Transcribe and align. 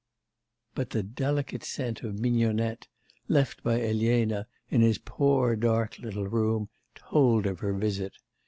But 0.73 0.89
the 0.89 1.03
delicate 1.03 1.63
scent 1.63 2.01
of 2.01 2.17
mignonette 2.17 2.87
left 3.27 3.61
by 3.61 3.79
Elena 3.83 4.47
in 4.67 4.81
his 4.81 4.97
poor 4.97 5.55
dark 5.55 5.99
little 5.99 6.25
room 6.27 6.69
told 6.95 7.45
of 7.45 7.59
her 7.59 7.73
visit. 7.75 8.13